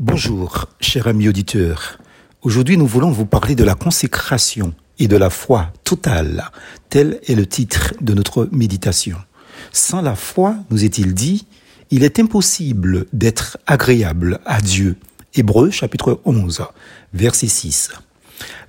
Bonjour, 0.00 0.66
cher 0.80 1.08
ami 1.08 1.28
auditeur. 1.28 1.98
Aujourd'hui, 2.42 2.76
nous 2.76 2.86
voulons 2.86 3.10
vous 3.10 3.26
parler 3.26 3.56
de 3.56 3.64
la 3.64 3.74
consécration 3.74 4.72
et 5.00 5.08
de 5.08 5.16
la 5.16 5.28
foi 5.28 5.72
totale. 5.82 6.52
Tel 6.88 7.18
est 7.26 7.34
le 7.34 7.46
titre 7.46 7.94
de 8.00 8.14
notre 8.14 8.48
méditation. 8.52 9.16
Sans 9.72 10.00
la 10.00 10.14
foi, 10.14 10.54
nous 10.70 10.84
est-il 10.84 11.14
dit, 11.14 11.48
il 11.90 12.04
est 12.04 12.20
impossible 12.20 13.06
d'être 13.12 13.58
agréable 13.66 14.38
à 14.46 14.60
Dieu. 14.60 14.94
Hébreux 15.34 15.72
chapitre 15.72 16.20
11, 16.24 16.62
verset 17.12 17.48
6. 17.48 17.90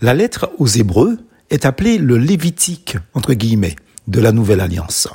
La 0.01 0.15
lettre 0.15 0.49
aux 0.57 0.65
Hébreux 0.65 1.19
est 1.51 1.67
appelée 1.67 1.99
le 1.99 2.17
Lévitique, 2.17 2.97
entre 3.13 3.35
guillemets, 3.35 3.75
de 4.07 4.19
la 4.19 4.31
Nouvelle 4.31 4.61
Alliance. 4.61 5.07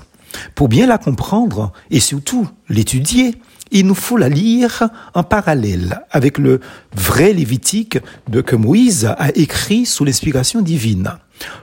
Pour 0.54 0.68
bien 0.68 0.86
la 0.86 0.98
comprendre 0.98 1.72
et 1.90 2.00
surtout 2.00 2.48
l'étudier, 2.68 3.34
il 3.70 3.86
nous 3.86 3.94
faut 3.94 4.16
la 4.16 4.28
lire 4.28 4.88
en 5.14 5.22
parallèle 5.22 6.00
avec 6.10 6.38
le 6.38 6.60
vrai 6.94 7.32
Lévitique 7.32 7.98
que 8.30 8.56
Moïse 8.56 9.06
a 9.18 9.30
écrit 9.34 9.86
sous 9.86 10.04
l'inspiration 10.04 10.62
divine. 10.62 11.12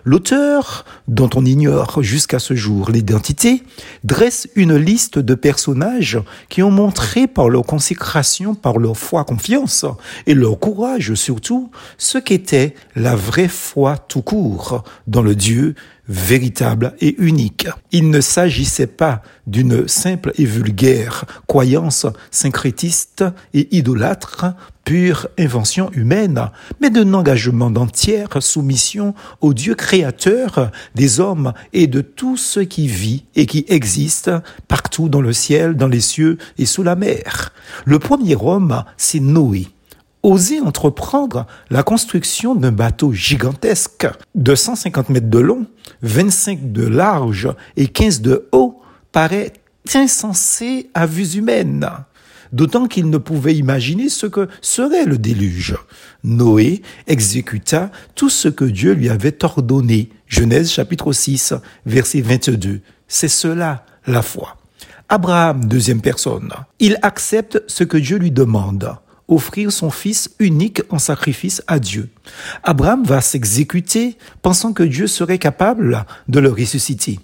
L'auteur, 0.03 0.85
dont 1.07 1.29
on 1.35 1.45
ignore 1.45 2.01
jusqu'à 2.01 2.39
ce 2.39 2.53
jour 2.53 2.91
l'identité, 2.91 3.63
dresse 4.03 4.47
une 4.55 4.75
liste 4.75 5.19
de 5.19 5.35
personnages 5.35 6.19
qui 6.49 6.63
ont 6.63 6.71
montré 6.71 7.27
par 7.27 7.49
leur 7.49 7.63
consécration, 7.63 8.55
par 8.55 8.77
leur 8.77 8.97
foi 8.97 9.23
confiance 9.23 9.85
et 10.27 10.33
leur 10.33 10.59
courage 10.59 11.13
surtout, 11.13 11.71
ce 11.97 12.17
qu'était 12.17 12.75
la 12.95 13.15
vraie 13.15 13.47
foi 13.47 13.97
tout 13.97 14.21
court 14.21 14.83
dans 15.07 15.21
le 15.21 15.35
Dieu 15.35 15.75
véritable 16.07 16.93
et 16.99 17.15
unique. 17.19 17.67
Il 17.91 18.09
ne 18.09 18.21
s'agissait 18.21 18.87
pas 18.87 19.21
d'une 19.47 19.87
simple 19.87 20.33
et 20.37 20.45
vulgaire 20.45 21.25
croyance 21.47 22.05
syncrétiste 22.31 23.23
et 23.53 23.75
idolâtre, 23.75 24.45
pure 24.91 25.29
invention 25.39 25.89
humaine, 25.93 26.49
mais 26.81 26.89
d'un 26.89 27.13
engagement 27.13 27.71
d'entière 27.71 28.27
soumission 28.41 29.15
au 29.39 29.53
Dieu 29.53 29.73
créateur 29.73 30.69
des 30.95 31.21
hommes 31.21 31.53
et 31.71 31.87
de 31.87 32.01
tout 32.01 32.35
ce 32.35 32.59
qui 32.59 32.87
vit 32.87 33.23
et 33.37 33.45
qui 33.45 33.63
existe 33.69 34.29
partout 34.67 35.07
dans 35.07 35.21
le 35.21 35.31
ciel, 35.31 35.77
dans 35.77 35.87
les 35.87 36.01
cieux 36.01 36.37
et 36.57 36.65
sous 36.65 36.83
la 36.83 36.97
mer. 36.97 37.53
Le 37.85 37.99
premier 37.99 38.35
homme, 38.35 38.83
c'est 38.97 39.21
Noé 39.21 39.69
oser 40.23 40.59
entreprendre 40.59 41.47
la 41.69 41.83
construction 41.83 42.53
d'un 42.53 42.73
bateau 42.73 43.13
gigantesque 43.13 44.09
de 44.35 44.55
150 44.55 45.07
mètres 45.07 45.29
de 45.29 45.39
long, 45.39 45.67
25 46.01 46.73
de 46.73 46.85
large 46.85 47.47
et 47.77 47.87
15 47.87 48.19
de 48.19 48.49
haut 48.51 48.81
paraît 49.13 49.53
insensé 49.95 50.89
à 50.93 51.05
vue 51.05 51.37
humaine. 51.37 51.87
D'autant 52.51 52.87
qu'il 52.87 53.09
ne 53.09 53.17
pouvait 53.17 53.55
imaginer 53.55 54.09
ce 54.09 54.25
que 54.25 54.47
serait 54.61 55.05
le 55.05 55.17
déluge. 55.17 55.75
Noé 56.23 56.81
exécuta 57.07 57.91
tout 58.15 58.29
ce 58.29 58.47
que 58.47 58.65
Dieu 58.65 58.93
lui 58.93 59.09
avait 59.09 59.43
ordonné. 59.43 60.09
Genèse 60.27 60.71
chapitre 60.71 61.13
6, 61.13 61.53
verset 61.85 62.21
22. 62.21 62.81
C'est 63.07 63.27
cela 63.27 63.85
la 64.05 64.21
foi. 64.21 64.57
Abraham, 65.07 65.65
deuxième 65.65 66.01
personne. 66.01 66.51
Il 66.79 66.97
accepte 67.01 67.63
ce 67.67 67.83
que 67.83 67.97
Dieu 67.97 68.17
lui 68.17 68.31
demande 68.31 68.95
offrir 69.31 69.71
son 69.71 69.89
fils 69.89 70.29
unique 70.39 70.81
en 70.89 70.99
sacrifice 70.99 71.63
à 71.67 71.79
Dieu. 71.79 72.09
Abraham 72.63 73.03
va 73.03 73.21
s'exécuter 73.21 74.17
pensant 74.41 74.73
que 74.73 74.83
Dieu 74.83 75.07
serait 75.07 75.39
capable 75.39 76.05
de 76.27 76.39
le 76.39 76.49
ressusciter. 76.49 77.19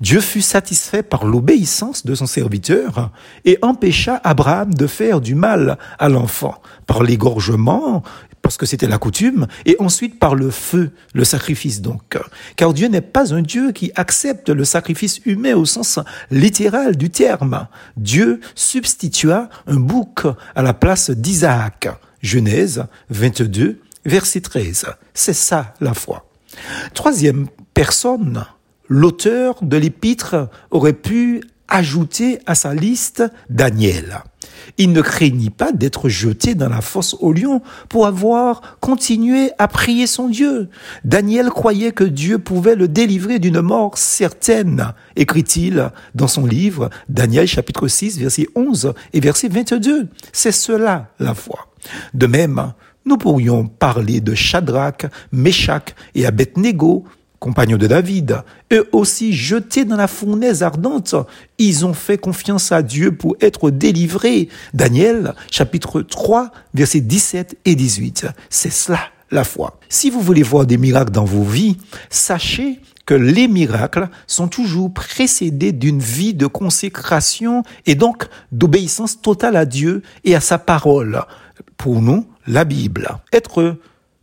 Dieu 0.00 0.20
fut 0.20 0.42
satisfait 0.42 1.02
par 1.02 1.24
l'obéissance 1.24 2.04
de 2.04 2.14
son 2.14 2.26
serviteur 2.26 3.10
et 3.44 3.58
empêcha 3.62 4.20
Abraham 4.24 4.74
de 4.74 4.86
faire 4.86 5.20
du 5.20 5.34
mal 5.34 5.78
à 5.98 6.08
l'enfant 6.08 6.60
par 6.86 7.02
l'égorgement, 7.02 8.02
parce 8.42 8.58
que 8.58 8.66
c'était 8.66 8.86
la 8.86 8.98
coutume, 8.98 9.46
et 9.64 9.74
ensuite 9.78 10.18
par 10.18 10.34
le 10.34 10.50
feu, 10.50 10.90
le 11.14 11.24
sacrifice 11.24 11.80
donc. 11.80 12.18
Car 12.56 12.74
Dieu 12.74 12.88
n'est 12.88 13.00
pas 13.00 13.32
un 13.34 13.40
Dieu 13.40 13.72
qui 13.72 13.90
accepte 13.94 14.50
le 14.50 14.64
sacrifice 14.64 15.20
humain 15.24 15.54
au 15.54 15.64
sens 15.64 15.98
littéral 16.30 16.96
du 16.96 17.08
terme. 17.08 17.66
Dieu 17.96 18.40
substitua 18.54 19.48
un 19.66 19.76
bouc 19.76 20.26
à 20.54 20.62
la 20.62 20.74
place 20.74 21.10
d'Isaac. 21.10 21.88
Genèse 22.20 22.84
22, 23.08 23.80
verset 24.04 24.42
13. 24.42 24.86
C'est 25.14 25.32
ça 25.32 25.72
la 25.80 25.94
foi. 25.94 26.28
Troisième 26.92 27.48
personne, 27.72 28.44
l'auteur 28.88 29.56
de 29.62 29.76
l'épître 29.76 30.48
aurait 30.70 30.92
pu 30.92 31.42
ajouter 31.68 32.38
à 32.46 32.54
sa 32.54 32.74
liste 32.74 33.24
Daniel. 33.48 34.22
Il 34.78 34.92
ne 34.92 35.02
craignit 35.02 35.54
pas 35.54 35.72
d'être 35.72 36.08
jeté 36.08 36.54
dans 36.54 36.68
la 36.68 36.80
fosse 36.80 37.16
au 37.20 37.32
lion 37.32 37.62
pour 37.88 38.06
avoir 38.06 38.78
continué 38.80 39.50
à 39.58 39.68
prier 39.68 40.06
son 40.06 40.28
Dieu. 40.28 40.68
Daniel 41.04 41.50
croyait 41.50 41.92
que 41.92 42.04
Dieu 42.04 42.38
pouvait 42.38 42.76
le 42.76 42.88
délivrer 42.88 43.38
d'une 43.38 43.60
mort 43.60 43.98
certaine, 43.98 44.92
écrit-il 45.16 45.90
dans 46.14 46.28
son 46.28 46.46
livre 46.46 46.90
Daniel 47.08 47.46
chapitre 47.46 47.88
6 47.88 48.18
verset 48.18 48.48
11 48.54 48.94
et 49.12 49.20
verset 49.20 49.48
22. 49.48 50.08
C'est 50.32 50.52
cela 50.52 51.08
la 51.18 51.34
foi. 51.34 51.68
De 52.14 52.26
même, 52.26 52.72
nous 53.04 53.18
pourrions 53.18 53.66
parler 53.66 54.20
de 54.20 54.34
Shadrach, 54.34 55.06
Meshach 55.32 55.94
et 56.14 56.26
Abednego 56.26 57.04
compagnons 57.44 57.76
de 57.76 57.86
David, 57.86 58.42
eux 58.72 58.88
aussi 58.92 59.34
jetés 59.34 59.84
dans 59.84 59.96
la 59.96 60.08
fournaise 60.08 60.62
ardente, 60.62 61.14
ils 61.58 61.84
ont 61.84 61.92
fait 61.92 62.16
confiance 62.16 62.72
à 62.72 62.82
Dieu 62.82 63.14
pour 63.14 63.36
être 63.38 63.70
délivrés. 63.70 64.48
Daniel, 64.72 65.34
chapitre 65.50 66.00
3, 66.00 66.50
versets 66.72 67.02
17 67.02 67.58
et 67.66 67.74
18. 67.74 68.28
C'est 68.48 68.72
cela 68.72 68.98
la 69.30 69.44
foi. 69.44 69.78
Si 69.90 70.08
vous 70.08 70.22
voulez 70.22 70.42
voir 70.42 70.64
des 70.64 70.78
miracles 70.78 71.10
dans 71.10 71.26
vos 71.26 71.42
vies, 71.42 71.76
sachez 72.08 72.80
que 73.04 73.12
les 73.12 73.46
miracles 73.46 74.08
sont 74.26 74.48
toujours 74.48 74.94
précédés 74.94 75.72
d'une 75.72 76.00
vie 76.00 76.32
de 76.32 76.46
consécration 76.46 77.62
et 77.84 77.94
donc 77.94 78.24
d'obéissance 78.52 79.20
totale 79.20 79.56
à 79.56 79.66
Dieu 79.66 80.00
et 80.24 80.34
à 80.34 80.40
sa 80.40 80.56
parole. 80.56 81.20
Pour 81.76 82.00
nous, 82.00 82.26
la 82.46 82.64
Bible. 82.64 83.18
Être 83.34 83.76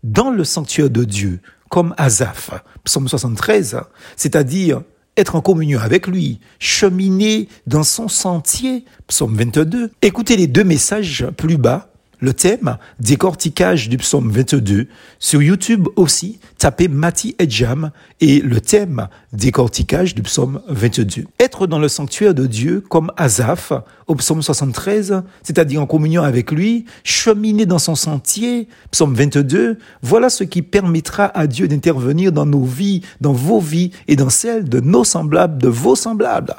dans 0.03 0.31
le 0.31 0.43
sanctuaire 0.43 0.89
de 0.89 1.03
Dieu, 1.03 1.39
comme 1.71 1.95
Azaph, 1.97 2.51
psaume 2.83 3.07
73, 3.07 3.79
c'est-à-dire 4.17 4.83
être 5.15 5.35
en 5.35 5.41
communion 5.41 5.79
avec 5.79 6.05
lui, 6.05 6.41
cheminer 6.59 7.47
dans 7.65 7.83
son 7.83 8.09
sentier, 8.09 8.83
psaume 9.07 9.35
22. 9.35 9.89
Écoutez 10.01 10.35
les 10.35 10.47
deux 10.47 10.65
messages 10.65 11.25
plus 11.37 11.57
bas 11.57 11.90
le 12.21 12.33
thème, 12.33 12.77
décortiquage 12.99 13.89
du 13.89 13.97
psaume 13.97 14.31
22. 14.31 14.87
Sur 15.19 15.41
YouTube 15.41 15.87
aussi, 15.95 16.39
tapez 16.57 16.87
Mati 16.87 17.35
Edjam 17.39 17.91
et 18.21 18.39
le 18.39 18.61
thème, 18.61 19.07
décortiquage 19.33 20.13
du 20.13 20.21
psaume 20.21 20.61
22. 20.67 21.25
Être 21.39 21.65
dans 21.65 21.79
le 21.79 21.87
sanctuaire 21.87 22.35
de 22.35 22.45
Dieu 22.45 22.81
comme 22.81 23.11
Azaph 23.17 23.73
au 24.07 24.15
psaume 24.15 24.43
73, 24.43 25.23
c'est-à-dire 25.41 25.81
en 25.81 25.87
communion 25.87 26.21
avec 26.21 26.51
lui, 26.51 26.85
cheminer 27.03 27.65
dans 27.65 27.79
son 27.79 27.95
sentier, 27.95 28.67
psaume 28.91 29.15
22, 29.15 29.79
voilà 30.03 30.29
ce 30.29 30.43
qui 30.43 30.61
permettra 30.61 31.25
à 31.25 31.47
Dieu 31.47 31.67
d'intervenir 31.67 32.31
dans 32.31 32.45
nos 32.45 32.63
vies, 32.63 33.01
dans 33.19 33.33
vos 33.33 33.59
vies 33.59 33.91
et 34.07 34.15
dans 34.15 34.29
celles 34.29 34.69
de 34.69 34.79
nos 34.79 35.03
semblables, 35.03 35.57
de 35.57 35.69
vos 35.69 35.95
semblables. 35.95 36.55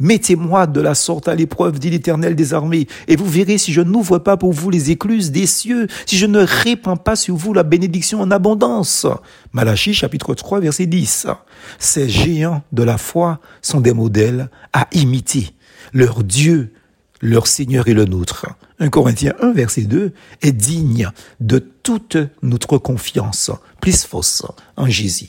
Mettez-moi 0.00 0.66
de 0.66 0.80
la 0.80 0.94
sorte 0.94 1.28
à 1.28 1.34
l'épreuve, 1.34 1.78
dit 1.78 1.90
l'Éternel 1.90 2.34
des 2.34 2.54
armées, 2.54 2.86
et 3.08 3.16
vous 3.16 3.28
verrez 3.28 3.58
si 3.58 3.72
je 3.72 3.80
n'ouvre 3.80 4.18
pas 4.18 4.36
pour 4.36 4.52
vous 4.52 4.70
les 4.70 4.90
écluses 4.90 5.30
des 5.30 5.46
cieux, 5.46 5.86
si 6.06 6.16
je 6.18 6.26
ne 6.26 6.44
répands 6.44 6.96
pas 6.96 7.16
sur 7.16 7.36
vous 7.36 7.52
la 7.52 7.62
bénédiction 7.62 8.20
en 8.20 8.30
abondance. 8.30 9.06
Malachie 9.52 9.94
chapitre 9.94 10.34
3 10.34 10.60
verset 10.60 10.86
10. 10.86 11.26
Ces 11.78 12.08
géants 12.08 12.62
de 12.72 12.82
la 12.82 12.98
foi 12.98 13.40
sont 13.62 13.80
des 13.80 13.92
modèles 13.92 14.50
à 14.72 14.88
imiter. 14.92 15.50
Leur 15.92 16.24
Dieu, 16.24 16.72
leur 17.20 17.46
Seigneur 17.46 17.88
est 17.88 17.94
le 17.94 18.04
nôtre. 18.04 18.46
1 18.80 18.88
Corinthiens 18.88 19.34
1 19.40 19.52
verset 19.52 19.82
2 19.82 20.12
est 20.42 20.52
digne 20.52 21.08
de 21.40 21.58
toute 21.58 22.16
notre 22.42 22.78
confiance, 22.78 23.50
plus 23.80 24.04
fausse 24.04 24.42
en 24.76 24.86
Jésus. 24.86 25.22